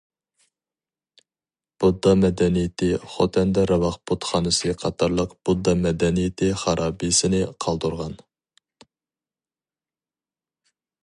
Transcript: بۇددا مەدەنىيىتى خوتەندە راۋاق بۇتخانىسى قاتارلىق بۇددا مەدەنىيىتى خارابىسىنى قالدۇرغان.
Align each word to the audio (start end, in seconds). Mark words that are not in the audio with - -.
بۇددا 1.83 2.13
مەدەنىيىتى 2.21 2.89
خوتەندە 3.17 3.65
راۋاق 3.73 3.99
بۇتخانىسى 4.11 4.73
قاتارلىق 4.85 5.35
بۇددا 5.51 5.75
مەدەنىيىتى 5.83 6.49
خارابىسىنى 6.63 7.43
قالدۇرغان. 7.67 8.17